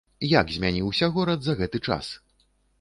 Як 0.29 0.45
змяніўся 0.55 1.11
горад 1.19 1.39
за 1.51 1.57
гэты 1.63 1.85
час? 1.87 2.13